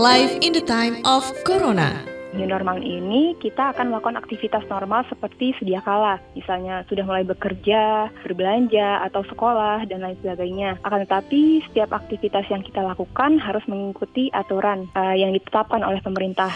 Live 0.00 0.40
in 0.40 0.56
the 0.56 0.64
time 0.64 1.04
of 1.04 1.28
Corona. 1.44 1.92
New 2.32 2.48
normal 2.48 2.80
ini 2.80 3.36
kita 3.36 3.76
akan 3.76 3.92
melakukan 3.92 4.16
aktivitas 4.16 4.64
normal 4.72 5.04
seperti 5.12 5.52
sedia 5.60 5.84
kala, 5.84 6.16
misalnya 6.32 6.88
sudah 6.88 7.04
mulai 7.04 7.20
bekerja, 7.28 8.08
berbelanja, 8.24 9.04
atau 9.04 9.20
sekolah, 9.28 9.84
dan 9.84 10.00
lain 10.00 10.16
sebagainya. 10.24 10.80
Akan 10.88 11.04
tetapi, 11.04 11.68
setiap 11.68 11.92
aktivitas 11.92 12.48
yang 12.48 12.64
kita 12.64 12.80
lakukan 12.80 13.36
harus 13.44 13.60
mengikuti 13.68 14.32
aturan 14.32 14.88
uh, 14.96 15.12
yang 15.12 15.36
ditetapkan 15.36 15.84
oleh 15.84 16.00
pemerintah. 16.00 16.48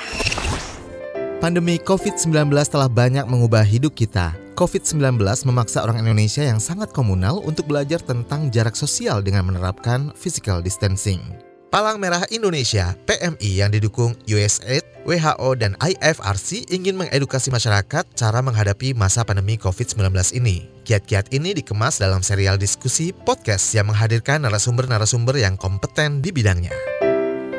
Pandemi 1.44 1.76
COVID-19 1.84 2.48
telah 2.48 2.88
banyak 2.88 3.28
mengubah 3.28 3.68
hidup 3.68 3.92
kita. 3.92 4.32
COVID-19 4.56 5.20
memaksa 5.20 5.84
orang 5.84 6.00
Indonesia 6.00 6.40
yang 6.40 6.64
sangat 6.64 6.96
komunal 6.96 7.44
untuk 7.44 7.68
belajar 7.68 8.00
tentang 8.00 8.48
jarak 8.48 8.72
sosial 8.72 9.20
dengan 9.20 9.52
menerapkan 9.52 10.16
physical 10.16 10.64
distancing. 10.64 11.43
Palang 11.74 11.98
Merah 11.98 12.22
Indonesia 12.30 12.94
(PMI) 13.02 13.50
yang 13.58 13.74
didukung 13.74 14.14
USAID, 14.30 14.86
WHO, 15.10 15.58
dan 15.58 15.74
IFRC 15.82 16.70
ingin 16.70 16.94
mengedukasi 16.94 17.50
masyarakat 17.50 18.06
cara 18.14 18.38
menghadapi 18.46 18.94
masa 18.94 19.26
pandemi 19.26 19.58
COVID-19 19.58 20.38
ini. 20.38 20.70
Kiat-kiat 20.86 21.34
ini 21.34 21.50
dikemas 21.50 21.98
dalam 21.98 22.22
serial 22.22 22.62
diskusi 22.62 23.10
podcast 23.10 23.74
yang 23.74 23.90
menghadirkan 23.90 24.46
narasumber-narasumber 24.46 25.34
yang 25.34 25.58
kompeten 25.58 26.22
di 26.22 26.30
bidangnya. 26.30 26.70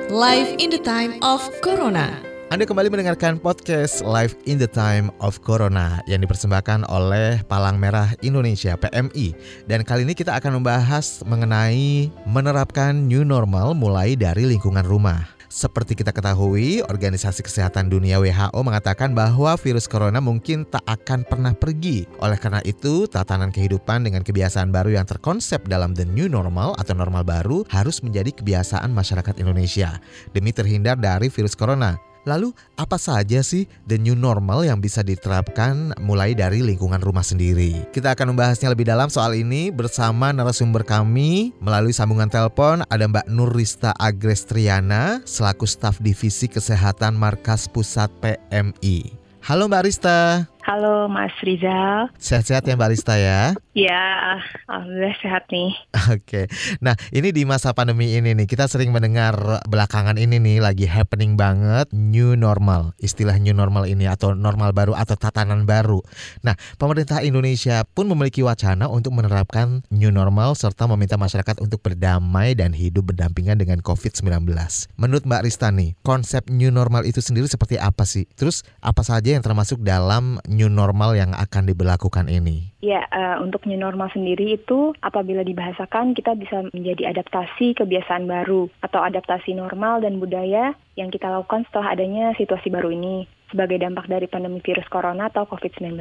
Live 0.08 0.55
in 0.63 0.72
the 0.72 0.80
time 0.80 1.20
of 1.20 1.44
Corona. 1.60 2.25
Anda 2.54 2.62
kembali 2.70 2.94
mendengarkan 2.94 3.41
podcast 3.41 4.05
Live 4.05 4.38
in 4.45 4.62
the 4.62 4.70
Time 4.70 5.09
of 5.17 5.41
Corona 5.41 5.98
yang 6.05 6.22
dipersembahkan 6.22 6.85
oleh 6.94 7.41
Palang 7.49 7.81
Merah 7.81 8.13
Indonesia 8.21 8.77
PMI. 8.77 9.34
Dan 9.66 9.81
kali 9.81 10.05
ini 10.05 10.13
kita 10.13 10.38
akan 10.38 10.62
membahas 10.62 11.26
mengenai 11.26 12.13
menerapkan 12.30 12.94
new 12.94 13.26
normal 13.26 13.73
mulai 13.73 14.13
dari 14.13 14.45
lingkungan 14.45 14.85
rumah. 14.85 15.26
Seperti 15.49 15.98
kita 15.98 16.13
ketahui, 16.13 16.85
Organisasi 16.85 17.41
Kesehatan 17.41 17.90
Dunia 17.90 18.21
WHO 18.21 18.62
mengatakan 18.62 19.18
bahwa 19.18 19.57
virus 19.57 19.90
corona 19.90 20.21
mungkin 20.21 20.70
tak 20.70 20.85
akan 20.85 21.26
pernah 21.26 21.57
pergi. 21.57 22.05
Oleh 22.21 22.37
karena 22.37 22.62
itu, 22.62 23.09
tatanan 23.09 23.49
kehidupan 23.49 24.05
dengan 24.05 24.21
kebiasaan 24.21 24.70
baru 24.70 24.93
yang 24.93 25.09
terkonsep 25.09 25.65
dalam 25.65 25.98
the 25.98 26.05
new 26.05 26.30
normal 26.30 26.77
atau 26.77 26.93
normal 26.93 27.26
baru 27.26 27.65
harus 27.74 28.05
menjadi 28.05 28.30
kebiasaan 28.30 28.93
masyarakat 28.93 29.41
Indonesia 29.41 29.98
demi 30.30 30.54
terhindar 30.54 31.02
dari 31.02 31.34
virus 31.34 31.57
corona. 31.57 32.15
Lalu 32.26 32.51
apa 32.76 32.98
saja 32.98 33.45
sih 33.45 33.70
the 33.85 34.01
new 34.01 34.18
normal 34.18 34.65
yang 34.65 34.81
bisa 34.81 35.05
diterapkan 35.05 35.93
mulai 36.01 36.34
dari 36.34 36.65
lingkungan 36.65 36.98
rumah 36.99 37.21
sendiri? 37.21 37.85
Kita 37.93 38.18
akan 38.18 38.34
membahasnya 38.34 38.73
lebih 38.73 38.90
dalam 38.90 39.13
soal 39.13 39.37
ini 39.37 39.70
bersama 39.70 40.34
narasumber 40.34 40.81
kami 40.81 41.53
melalui 41.62 41.93
sambungan 41.93 42.27
telepon 42.27 42.81
ada 42.90 43.05
Mbak 43.05 43.29
Nurista 43.29 43.93
Agrestriana 44.01 45.21
selaku 45.23 45.70
staf 45.70 46.01
divisi 46.01 46.49
kesehatan 46.49 47.13
Markas 47.13 47.70
Pusat 47.70 48.09
PMI. 48.20 49.13
Halo 49.46 49.70
Mbak 49.70 49.84
Rista. 49.85 50.49
Halo 50.66 51.05
Mas 51.05 51.30
Rizal. 51.46 52.10
Sehat-sehat 52.18 52.66
ya 52.66 52.74
Mbak 52.74 52.90
Rista 52.90 53.13
ya? 53.21 53.54
Ya, 53.77 54.41
alhamdulillah 54.66 55.13
sehat 55.21 55.46
nih. 55.54 55.77
Oke. 56.18 56.49
Nah, 56.82 56.98
ini 57.13 57.30
di 57.30 57.46
masa 57.46 57.70
pandemi 57.77 58.18
ini 58.18 58.34
nih 58.34 58.49
kita 58.49 58.66
sering 58.66 58.90
mendengar 58.90 59.62
belakangan 59.70 60.18
ini 60.18 60.41
nih 60.41 60.66
lagi 60.66 60.90
happening 60.90 61.38
banget 61.38 61.86
new 61.93 62.34
normal. 62.34 62.98
Istilah 62.98 63.38
new 63.38 63.54
normal 63.54 63.86
ini 63.86 64.09
atau 64.09 64.34
normal 64.34 64.74
baru 64.74 64.97
atau 64.97 65.13
tatanan 65.13 65.69
baru. 65.69 66.02
Nah, 66.41 66.58
pemerintah 66.81 67.22
Indonesia 67.22 67.86
pun 67.86 68.09
memiliki 68.09 68.41
wacana 68.41 68.90
untuk 68.90 69.13
menerapkan 69.13 69.86
new 69.94 70.09
normal 70.09 70.58
serta 70.58 70.90
meminta 70.90 71.13
masyarakat 71.13 71.62
untuk 71.62 71.86
berdamai 71.86 72.58
dan 72.58 72.74
hidup 72.74 73.13
berdampingan 73.13 73.62
dengan 73.62 73.86
COVID-19. 73.86 74.50
Menurut 74.97 75.30
Mbak 75.30 75.46
Rista 75.46 75.69
nih, 75.69 75.94
konsep 76.02 76.50
new 76.50 76.74
normal 76.74 77.06
itu 77.06 77.22
sendiri 77.22 77.46
seperti 77.46 77.78
apa 77.78 78.02
sih? 78.02 78.25
Terus 78.34 78.66
apa 78.81 79.06
saja 79.06 79.38
yang 79.38 79.46
termasuk 79.46 79.86
dalam 79.86 80.41
new 80.56 80.72
normal 80.72 81.14
yang 81.20 81.36
akan 81.36 81.68
diberlakukan 81.68 82.31
ini? 82.31 82.72
Ya, 82.80 83.04
uh, 83.12 83.44
untuk 83.44 83.68
new 83.68 83.78
normal 83.78 84.08
sendiri 84.16 84.56
itu 84.56 84.96
apabila 85.04 85.44
dibahasakan 85.44 86.16
kita 86.16 86.40
bisa 86.40 86.66
menjadi 86.72 87.12
adaptasi 87.12 87.76
kebiasaan 87.76 88.26
baru 88.26 88.72
atau 88.80 89.04
adaptasi 89.04 89.52
normal 89.54 90.00
dan 90.00 90.24
budaya 90.24 90.72
yang 90.96 91.12
kita 91.12 91.28
lakukan 91.28 91.68
setelah 91.68 91.94
adanya 91.94 92.32
situasi 92.40 92.72
baru 92.72 92.96
ini 92.96 93.28
sebagai 93.56 93.80
dampak 93.80 94.12
dari 94.12 94.28
pandemi 94.28 94.60
virus 94.60 94.84
corona 94.92 95.32
atau 95.32 95.48
COVID-19. 95.48 95.96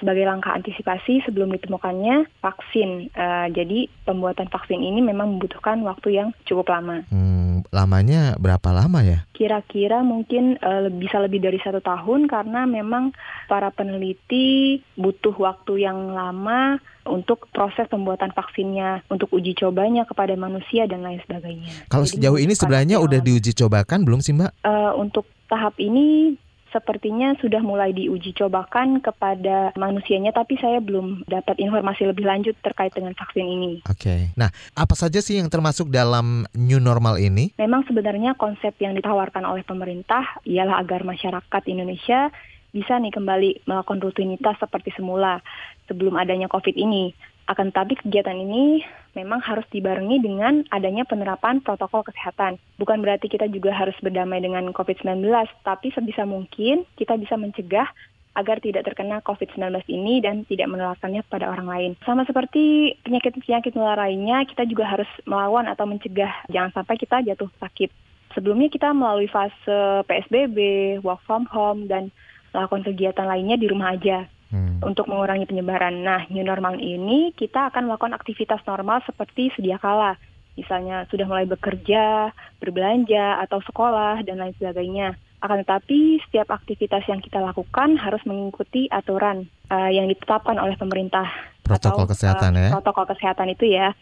Sebagai 0.00 0.24
langkah 0.24 0.56
antisipasi 0.56 1.20
sebelum 1.28 1.52
ditemukannya 1.52 2.40
vaksin. 2.40 3.12
Uh, 3.12 3.52
jadi 3.52 3.92
pembuatan 4.08 4.48
vaksin 4.48 4.80
ini 4.80 5.04
memang 5.04 5.36
membutuhkan 5.36 5.84
waktu 5.84 6.16
yang 6.16 6.28
cukup 6.48 6.72
lama. 6.72 7.04
Hmm, 7.12 7.43
lamanya 7.72 8.36
berapa 8.36 8.72
lama 8.74 9.00
ya? 9.00 9.24
Kira-kira 9.32 10.02
mungkin 10.02 10.60
uh, 10.60 10.88
bisa 10.92 11.20
lebih 11.22 11.40
dari 11.40 11.60
satu 11.62 11.80
tahun 11.80 12.26
karena 12.28 12.66
memang 12.68 13.14
para 13.46 13.70
peneliti 13.70 14.80
butuh 14.98 15.34
waktu 15.38 15.86
yang 15.86 16.12
lama 16.12 16.80
untuk 17.04 17.48
proses 17.52 17.84
pembuatan 17.88 18.32
vaksinnya, 18.32 19.04
untuk 19.12 19.28
uji 19.36 19.52
cobanya 19.56 20.08
kepada 20.08 20.32
manusia 20.34 20.88
dan 20.88 21.04
lain 21.04 21.20
sebagainya. 21.24 21.88
Kalau 21.92 22.08
Jadi 22.08 22.16
sejauh 22.16 22.40
ini 22.40 22.52
sebenarnya 22.56 22.96
udah 23.00 23.20
diuji 23.20 23.52
cobakan 23.52 24.08
belum 24.08 24.24
sih 24.24 24.32
Mbak? 24.32 24.52
Uh, 24.64 24.92
untuk 24.96 25.28
tahap 25.48 25.76
ini 25.76 26.36
sepertinya 26.74 27.38
sudah 27.38 27.62
mulai 27.62 27.94
diuji 27.94 28.34
cobakan 28.34 28.98
kepada 28.98 29.70
manusianya, 29.78 30.34
tapi 30.34 30.58
saya 30.58 30.82
belum 30.82 31.22
dapat 31.30 31.62
informasi 31.62 32.10
lebih 32.10 32.26
lanjut 32.26 32.58
terkait 32.66 32.90
dengan 32.90 33.14
vaksin 33.14 33.46
ini. 33.46 33.72
Oke, 33.86 34.02
okay. 34.02 34.20
nah 34.34 34.50
apa 34.74 34.98
saja 34.98 35.22
sih 35.22 35.38
yang 35.38 35.46
termasuk 35.46 35.94
dalam 35.94 36.42
new 36.58 36.82
normal 36.82 37.22
ini? 37.22 37.54
Memang 37.54 37.86
sebenarnya 37.86 38.34
konsep 38.34 38.74
yang 38.82 38.98
ditawarkan 38.98 39.46
oleh 39.46 39.62
pemerintah 39.62 40.42
ialah 40.42 40.82
agar 40.82 41.06
masyarakat 41.06 41.62
Indonesia 41.70 42.34
bisa 42.74 42.98
nih 42.98 43.14
kembali 43.14 43.70
melakukan 43.70 44.02
rutinitas 44.02 44.58
seperti 44.58 44.90
semula 44.98 45.38
sebelum 45.86 46.18
adanya 46.18 46.50
COVID 46.50 46.74
ini. 46.74 47.14
Akan 47.44 47.68
tetapi 47.68 48.00
kegiatan 48.00 48.36
ini 48.36 48.80
memang 49.12 49.40
harus 49.44 49.68
dibarengi 49.68 50.16
dengan 50.24 50.64
adanya 50.72 51.04
penerapan 51.04 51.60
protokol 51.60 52.00
kesehatan. 52.00 52.56
Bukan 52.80 53.04
berarti 53.04 53.28
kita 53.28 53.52
juga 53.52 53.76
harus 53.76 53.94
berdamai 54.00 54.40
dengan 54.40 54.72
COVID-19, 54.72 55.28
tapi 55.60 55.92
sebisa 55.92 56.24
mungkin 56.24 56.88
kita 56.96 57.20
bisa 57.20 57.36
mencegah 57.36 57.88
agar 58.34 58.58
tidak 58.58 58.82
terkena 58.90 59.22
COVID-19 59.22 59.86
ini 59.86 60.18
dan 60.18 60.42
tidak 60.48 60.66
menularkannya 60.66 61.22
pada 61.30 61.52
orang 61.54 61.68
lain. 61.70 61.90
Sama 62.02 62.26
seperti 62.26 62.96
penyakit-penyakit 63.06 63.78
menular 63.78 64.00
lainnya, 64.00 64.42
kita 64.48 64.66
juga 64.66 64.90
harus 64.90 65.06
melawan 65.22 65.70
atau 65.70 65.86
mencegah. 65.86 66.50
Jangan 66.50 66.82
sampai 66.82 66.98
kita 66.98 67.22
jatuh 67.22 67.46
sakit. 67.62 67.94
Sebelumnya 68.34 68.66
kita 68.66 68.90
melalui 68.90 69.30
fase 69.30 70.02
PSBB, 70.10 70.58
work 71.06 71.22
from 71.22 71.46
home, 71.46 71.86
dan 71.86 72.10
melakukan 72.50 72.90
kegiatan 72.90 73.26
lainnya 73.30 73.54
di 73.54 73.70
rumah 73.70 73.94
aja 73.94 74.26
hmm. 74.54 74.86
untuk 74.86 75.10
mengurangi 75.10 75.50
penyebaran. 75.50 76.06
Nah, 76.06 76.30
new 76.30 76.46
normal 76.46 76.78
ini 76.78 77.34
kita 77.34 77.74
akan 77.74 77.90
melakukan 77.90 78.14
aktivitas 78.14 78.62
normal 78.62 79.02
seperti 79.02 79.50
sedia 79.58 79.82
kala. 79.82 80.14
Misalnya 80.54 81.02
sudah 81.10 81.26
mulai 81.26 81.50
bekerja, 81.50 82.30
berbelanja, 82.62 83.42
atau 83.42 83.58
sekolah, 83.66 84.22
dan 84.22 84.38
lain 84.38 84.54
sebagainya. 84.54 85.18
Akan 85.42 85.60
tetapi, 85.66 86.22
setiap 86.30 86.54
aktivitas 86.54 87.02
yang 87.10 87.18
kita 87.18 87.42
lakukan 87.42 87.98
harus 87.98 88.22
mengikuti 88.22 88.86
aturan 88.86 89.50
uh, 89.68 89.90
yang 89.90 90.06
ditetapkan 90.06 90.56
oleh 90.62 90.78
pemerintah. 90.78 91.26
Protokol 91.66 92.06
atau, 92.06 92.12
kesehatan 92.14 92.54
uh, 92.54 92.60
ya? 92.62 92.68
Protokol 92.70 93.06
kesehatan 93.10 93.48
itu 93.50 93.66
ya. 93.66 93.92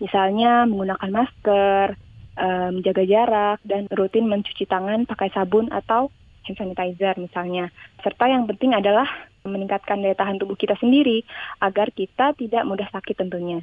Misalnya 0.00 0.64
menggunakan 0.64 1.10
masker, 1.12 1.86
uh, 2.40 2.68
menjaga 2.72 3.04
jarak, 3.04 3.58
dan 3.68 3.84
rutin 3.92 4.26
mencuci 4.26 4.64
tangan 4.64 5.04
pakai 5.04 5.28
sabun 5.36 5.68
atau 5.68 6.08
hand 6.48 6.56
sanitizer 6.56 7.14
misalnya. 7.20 7.68
Serta 8.00 8.24
yang 8.24 8.48
penting 8.48 8.72
adalah 8.72 9.06
meningkatkan 9.44 10.00
daya 10.00 10.16
tahan 10.16 10.40
tubuh 10.40 10.56
kita 10.56 10.74
sendiri 10.80 11.24
agar 11.60 11.92
kita 11.92 12.32
tidak 12.36 12.64
mudah 12.64 12.88
sakit 12.88 13.16
tentunya. 13.20 13.60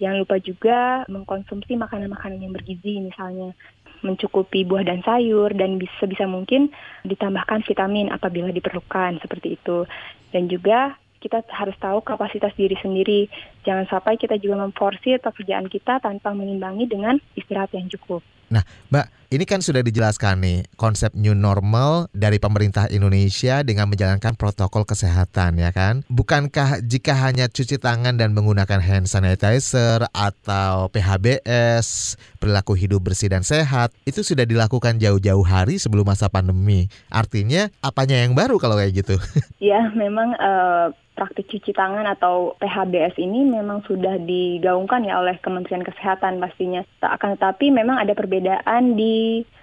Jangan 0.00 0.16
lupa 0.16 0.40
juga 0.40 1.04
mengkonsumsi 1.12 1.76
makanan-makanan 1.76 2.40
yang 2.40 2.54
bergizi 2.56 3.04
misalnya 3.04 3.52
mencukupi 4.00 4.64
buah 4.64 4.80
dan 4.80 5.04
sayur 5.04 5.52
dan 5.52 5.76
bisa 5.76 6.08
bisa 6.08 6.24
mungkin 6.24 6.72
ditambahkan 7.04 7.68
vitamin 7.68 8.08
apabila 8.08 8.48
diperlukan 8.48 9.20
seperti 9.20 9.60
itu. 9.60 9.84
Dan 10.32 10.48
juga 10.48 10.96
kita 11.20 11.44
harus 11.52 11.76
tahu 11.76 12.00
kapasitas 12.00 12.56
diri 12.56 12.74
sendiri. 12.80 13.28
Jangan 13.68 13.84
sampai 13.92 14.16
kita 14.16 14.40
juga 14.40 14.64
memforsir 14.64 15.20
pekerjaan 15.20 15.68
kita 15.68 16.00
tanpa 16.00 16.32
mengimbangi 16.32 16.88
dengan 16.88 17.20
istirahat 17.36 17.76
yang 17.76 17.92
cukup. 17.92 18.24
Nah, 18.48 18.64
Mbak, 18.88 19.19
ini 19.30 19.46
kan 19.46 19.62
sudah 19.62 19.86
dijelaskan 19.86 20.42
nih 20.42 20.58
konsep 20.74 21.14
new 21.14 21.38
normal 21.38 22.10
dari 22.10 22.42
pemerintah 22.42 22.90
Indonesia 22.90 23.62
dengan 23.62 23.86
menjalankan 23.86 24.34
protokol 24.34 24.82
kesehatan 24.82 25.62
ya 25.62 25.70
kan. 25.70 26.02
Bukankah 26.10 26.82
jika 26.82 27.14
hanya 27.14 27.46
cuci 27.46 27.78
tangan 27.78 28.18
dan 28.18 28.34
menggunakan 28.34 28.82
hand 28.82 29.06
sanitizer 29.06 30.02
atau 30.10 30.90
PHBS, 30.90 32.18
perilaku 32.42 32.74
hidup 32.74 33.06
bersih 33.06 33.30
dan 33.30 33.46
sehat 33.46 33.94
itu 34.02 34.26
sudah 34.26 34.42
dilakukan 34.42 34.98
jauh-jauh 34.98 35.46
hari 35.46 35.78
sebelum 35.78 36.10
masa 36.10 36.26
pandemi. 36.26 36.90
Artinya 37.06 37.70
apanya 37.86 38.18
yang 38.26 38.34
baru 38.34 38.58
kalau 38.58 38.74
kayak 38.74 39.06
gitu? 39.06 39.14
Ya, 39.60 39.92
memang 39.92 40.32
uh, 40.40 40.88
praktik 41.14 41.52
cuci 41.52 41.76
tangan 41.76 42.08
atau 42.08 42.56
PHBS 42.64 43.20
ini 43.20 43.44
memang 43.44 43.84
sudah 43.84 44.16
digaungkan 44.16 45.04
ya 45.04 45.20
oleh 45.20 45.36
Kementerian 45.44 45.84
Kesehatan 45.84 46.40
pastinya. 46.40 46.80
Akan 47.04 47.36
tetapi 47.36 47.68
memang 47.68 48.00
ada 48.00 48.16
perbedaan 48.16 48.40
perbedaan 48.40 48.96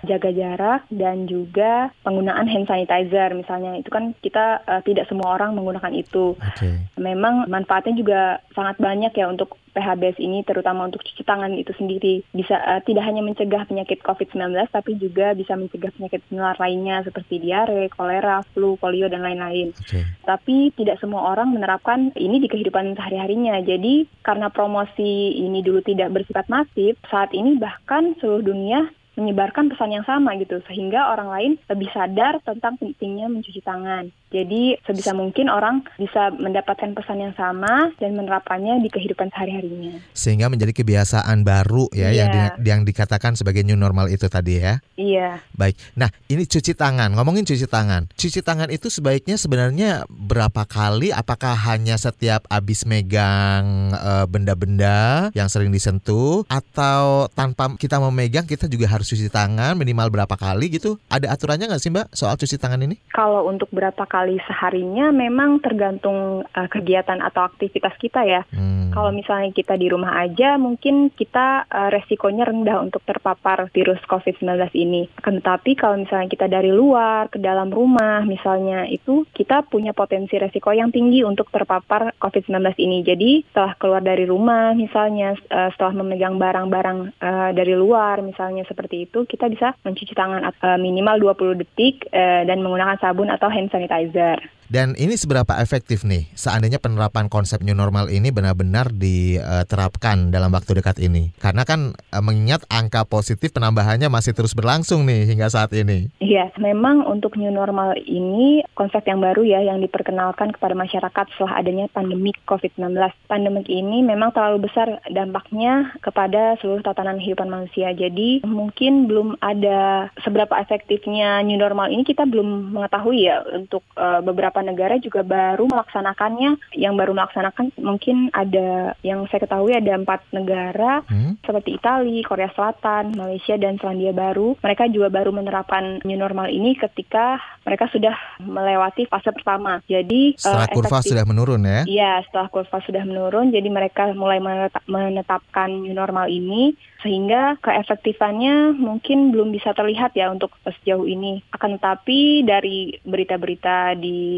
jaga 0.06 0.30
jarak 0.30 0.82
dan 0.94 1.26
juga 1.26 1.90
penggunaan 2.06 2.46
hand 2.46 2.70
sanitizer 2.70 3.34
misalnya 3.34 3.76
itu 3.82 3.90
kan 3.90 4.14
kita 4.22 4.62
uh, 4.64 4.82
tidak 4.86 5.10
semua 5.10 5.36
orang 5.36 5.58
menggunakan 5.58 5.94
itu. 5.94 6.38
Oke. 6.38 6.70
Memang 7.00 7.50
manfaatnya 7.50 7.98
juga 7.98 8.22
sangat 8.54 8.78
banyak 8.78 9.12
ya 9.18 9.26
untuk 9.28 9.58
PHBS 9.78 10.18
ini 10.18 10.42
terutama 10.42 10.90
untuk 10.90 11.06
cuci 11.06 11.22
tangan 11.22 11.54
itu 11.54 11.70
sendiri 11.78 12.26
bisa 12.34 12.58
uh, 12.58 12.82
tidak 12.82 13.06
hanya 13.06 13.22
mencegah 13.22 13.70
penyakit 13.70 14.02
COVID-19 14.02 14.58
tapi 14.74 14.98
juga 14.98 15.38
bisa 15.38 15.54
mencegah 15.54 15.94
penyakit 15.94 16.26
menular 16.34 16.58
lainnya 16.58 17.06
seperti 17.06 17.38
diare, 17.38 17.90
kolera, 17.94 18.42
flu, 18.54 18.74
polio 18.82 19.06
dan 19.06 19.22
lain-lain. 19.22 19.74
Oke. 19.78 20.02
Tapi 20.26 20.74
tidak 20.74 20.98
semua 20.98 21.30
orang 21.30 21.54
menerapkan 21.54 22.10
ini 22.18 22.42
di 22.42 22.50
kehidupan 22.50 22.98
sehari-harinya. 22.98 23.62
Jadi 23.62 24.10
karena 24.26 24.50
promosi 24.50 25.38
ini 25.38 25.62
dulu 25.62 25.86
tidak 25.86 26.10
bersifat 26.10 26.50
masif, 26.50 26.98
saat 27.06 27.30
ini 27.38 27.62
bahkan 27.62 28.18
seluruh 28.18 28.42
dunia 28.42 28.90
menyebarkan 29.18 29.74
pesan 29.74 29.98
yang 29.98 30.06
sama 30.06 30.38
gitu 30.38 30.62
sehingga 30.70 31.10
orang 31.10 31.30
lain 31.34 31.52
lebih 31.66 31.90
sadar 31.90 32.38
tentang 32.46 32.78
pentingnya 32.78 33.26
mencuci 33.28 33.66
tangan. 33.66 34.14
Jadi 34.28 34.76
sebisa 34.84 35.16
mungkin 35.16 35.48
orang 35.48 35.88
bisa 35.96 36.36
mendapatkan 36.36 36.92
pesan 36.92 37.20
yang 37.20 37.32
sama 37.34 37.96
dan 37.96 38.12
menerapkannya 38.12 38.84
di 38.84 38.90
kehidupan 38.90 39.32
sehari-harinya. 39.32 40.04
Sehingga 40.12 40.52
menjadi 40.52 40.76
kebiasaan 40.76 41.48
baru 41.48 41.88
ya 41.96 42.12
yang 42.12 42.28
Iya. 42.28 42.52
di- 42.60 42.68
yang 42.68 42.84
dikatakan 42.84 43.34
sebagai 43.34 43.64
new 43.64 43.74
normal 43.74 44.08
itu 44.08 44.28
tadi 44.28 44.60
ya. 44.60 44.84
Iya. 45.00 45.40
Baik. 45.54 45.80
Nah, 45.96 46.12
ini 46.28 46.44
cuci 46.44 46.76
tangan. 46.76 47.16
Ngomongin 47.16 47.48
cuci 47.48 47.64
tangan. 47.66 48.12
Cuci 48.12 48.44
tangan 48.44 48.68
itu 48.68 48.92
sebaiknya 48.92 49.40
sebenarnya 49.40 50.04
berapa 50.10 50.68
kali? 50.68 51.16
Apakah 51.16 51.56
hanya 51.72 51.96
setiap 51.96 52.44
habis 52.48 52.84
megang 52.84 53.64
eh, 53.94 54.26
benda-benda 54.28 55.32
yang 55.32 55.48
sering 55.48 55.72
disentuh 55.72 56.44
atau 56.48 57.32
tanpa 57.32 57.72
kita 57.76 57.96
memegang 58.02 58.44
kita 58.44 58.68
juga 58.68 58.90
harus 58.90 59.08
cuci 59.08 59.30
tangan 59.30 59.80
minimal 59.80 60.12
berapa 60.12 60.36
kali 60.36 60.68
gitu? 60.74 61.00
Ada 61.08 61.32
aturannya 61.32 61.72
nggak 61.72 61.80
sih, 61.80 61.94
Mbak, 61.94 62.12
soal 62.12 62.36
cuci 62.36 62.60
tangan 62.60 62.82
ini? 62.82 63.00
Kalau 63.08 63.48
untuk 63.48 63.70
berapa 63.70 64.04
kali 64.04 64.17
seharinya 64.26 65.14
memang 65.14 65.60
tergantung 65.60 66.48
uh, 66.48 66.70
kegiatan 66.72 67.20
atau 67.22 67.46
aktivitas 67.46 67.94
kita 68.00 68.24
ya. 68.24 68.42
Hmm. 68.50 68.90
Kalau 68.96 69.14
misalnya 69.14 69.54
kita 69.54 69.78
di 69.78 69.94
rumah 69.94 70.18
aja, 70.26 70.58
mungkin 70.58 71.14
kita 71.14 71.70
uh, 71.70 71.90
resikonya 71.94 72.50
rendah 72.50 72.82
untuk 72.82 73.06
terpapar 73.06 73.70
virus 73.70 74.02
COVID-19 74.10 74.74
ini. 74.74 75.06
Tetapi 75.20 75.78
kalau 75.78 76.02
misalnya 76.02 76.32
kita 76.32 76.50
dari 76.50 76.74
luar 76.74 77.30
ke 77.30 77.38
dalam 77.38 77.70
rumah, 77.70 78.26
misalnya 78.26 78.90
itu 78.90 79.28
kita 79.38 79.68
punya 79.70 79.94
potensi 79.94 80.40
resiko 80.40 80.74
yang 80.74 80.90
tinggi 80.90 81.22
untuk 81.22 81.52
terpapar 81.54 82.18
COVID-19 82.18 82.58
ini. 82.82 82.98
Jadi 83.06 83.32
setelah 83.52 83.78
keluar 83.78 84.02
dari 84.02 84.26
rumah, 84.26 84.74
misalnya 84.74 85.38
uh, 85.52 85.70
setelah 85.76 85.94
memegang 86.02 86.40
barang-barang 86.42 87.00
uh, 87.22 87.50
dari 87.54 87.78
luar, 87.78 88.26
misalnya 88.26 88.66
seperti 88.66 89.06
itu, 89.06 89.28
kita 89.30 89.46
bisa 89.52 89.78
mencuci 89.86 90.14
tangan 90.16 90.42
uh, 90.48 90.80
minimal 90.82 91.36
20 91.36 91.62
detik 91.62 92.08
uh, 92.10 92.48
dan 92.48 92.64
menggunakan 92.66 92.98
sabun 92.98 93.30
atau 93.30 93.52
hand 93.52 93.70
sanitizer. 93.70 94.07
realize 94.14 94.40
that 94.40 94.50
Dan 94.68 95.00
ini 95.00 95.16
seberapa 95.16 95.56
efektif 95.64 96.04
nih 96.04 96.28
seandainya 96.36 96.84
penerapan 96.84 97.32
konsep 97.32 97.64
new 97.64 97.76
normal 97.76 98.12
ini 98.12 98.36
benar-benar 98.36 98.92
diterapkan 98.92 100.28
dalam 100.28 100.52
waktu 100.52 100.84
dekat 100.84 101.00
ini? 101.00 101.32
Karena 101.40 101.64
kan 101.64 101.96
eh, 101.96 102.24
mengingat 102.24 102.68
angka 102.68 103.08
positif 103.08 103.56
penambahannya 103.56 104.12
masih 104.12 104.36
terus 104.36 104.52
berlangsung 104.52 105.08
nih 105.08 105.24
hingga 105.24 105.48
saat 105.48 105.72
ini. 105.72 106.12
Iya, 106.20 106.52
memang 106.60 107.08
untuk 107.08 107.40
new 107.40 107.48
normal 107.48 107.96
ini 108.04 108.68
konsep 108.76 109.08
yang 109.08 109.24
baru 109.24 109.48
ya 109.48 109.64
yang 109.64 109.80
diperkenalkan 109.80 110.52
kepada 110.52 110.76
masyarakat 110.76 111.26
setelah 111.32 111.64
adanya 111.64 111.88
pandemi 111.88 112.36
COVID-19. 112.44 112.92
Pandemi 113.32 113.64
ini 113.72 114.04
memang 114.04 114.36
terlalu 114.36 114.68
besar 114.68 115.00
dampaknya 115.08 115.96
kepada 116.04 116.60
seluruh 116.60 116.84
tatanan 116.84 117.24
kehidupan 117.24 117.48
manusia. 117.48 117.96
Jadi 117.96 118.44
mungkin 118.44 119.08
belum 119.08 119.40
ada 119.40 120.12
seberapa 120.22 120.60
efektifnya 120.60 121.40
new 121.48 121.56
normal 121.56 121.88
ini 121.88 122.04
kita 122.04 122.28
belum 122.28 122.76
mengetahui 122.76 123.32
ya 123.32 123.42
untuk 123.56 123.82
uh, 123.96 124.20
beberapa 124.20 124.57
negara 124.62 124.96
juga 124.98 125.22
baru 125.22 125.66
melaksanakannya. 125.68 126.78
Yang 126.78 126.94
baru 126.94 127.12
melaksanakan 127.14 127.66
mungkin 127.82 128.30
ada 128.32 128.94
yang 129.02 129.26
saya 129.28 129.44
ketahui 129.44 129.74
ada 129.74 129.94
empat 129.96 130.24
negara 130.32 131.02
Hmm? 131.08 131.38
seperti 131.42 131.78
Italia, 131.78 132.24
Korea 132.24 132.50
Selatan, 132.52 133.14
Malaysia, 133.16 133.56
dan 133.56 133.78
Selandia 133.78 134.12
Baru. 134.12 134.58
Mereka 134.60 134.90
juga 134.90 135.08
baru 135.08 135.30
menerapkan 135.32 136.02
new 136.04 136.18
normal 136.18 136.50
ini 136.50 136.74
ketika 136.74 137.38
mereka 137.64 137.92
sudah 137.92 138.16
melewati 138.40 139.06
fase 139.06 139.30
pertama. 139.32 139.84
Jadi 139.86 140.34
eh, 140.34 140.40
Setelah 140.40 140.68
kurva 140.72 141.00
efektif- 141.00 141.12
sudah 141.14 141.26
menurun 141.28 141.62
ya? 141.64 141.82
Iya, 141.84 142.12
setelah 142.28 142.48
kurva 142.48 142.78
sudah 142.84 143.04
menurun, 143.04 143.52
jadi 143.52 143.68
mereka 143.68 144.12
mulai 144.14 144.40
menetap- 144.40 144.88
menetapkan 144.88 145.70
new 145.72 145.92
normal 145.92 146.28
ini, 146.28 146.74
sehingga 147.04 147.56
keefektifannya 147.62 148.74
mungkin 148.74 149.32
belum 149.32 149.52
bisa 149.52 149.72
terlihat 149.72 150.14
ya 150.14 150.32
untuk 150.32 150.54
sejauh 150.64 151.06
ini. 151.06 151.44
Akan 151.52 151.78
tetapi 151.78 152.44
dari 152.44 152.98
berita-berita 153.04 153.94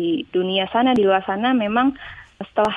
di 0.10 0.26
dunia 0.34 0.66
sana, 0.74 0.98
di 0.98 1.06
luar 1.06 1.22
sana, 1.22 1.54
memang 1.54 1.94
setelah 2.42 2.74